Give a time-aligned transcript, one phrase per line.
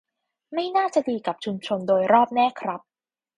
[0.53, 2.81] ไม่น่าจะดีกับชุมชนโดยรอบแน่ครับ